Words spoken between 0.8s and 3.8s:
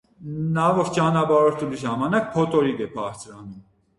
ճարապարհորդելու ժամանակ փոթորիկ է բարձրանում։